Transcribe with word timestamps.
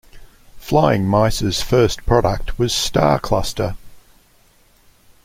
Flying 0.57 1.05
Mice's 1.05 1.61
first 1.61 2.07
product 2.07 2.57
was 2.57 2.73
StarCluster. 2.73 3.77